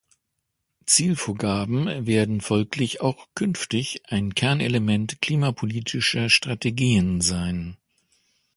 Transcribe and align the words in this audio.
Zielvorgaben 0.87 2.07
werden 2.07 2.41
folglich 2.41 3.01
auch 3.01 3.27
künftig 3.35 4.01
ein 4.07 4.33
Kernelement 4.33 5.21
klimapolitischer 5.21 6.27
Strategien 6.31 7.21
sein. 7.21 7.77